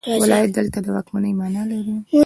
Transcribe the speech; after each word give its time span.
ولایت 0.23 0.51
دلته 0.57 0.77
د 0.85 0.87
واکمنۍ 0.95 1.31
معنی 1.39 1.63
لري. 1.71 1.95